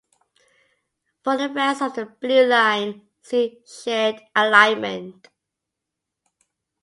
For 1.23 1.37
the 1.37 1.49
rest 1.49 1.83
of 1.83 1.93
the 1.93 2.07
Blue 2.07 2.47
Line, 2.47 3.03
see 3.21 3.59
"Shared 3.83 4.19
alignment". 4.35 5.27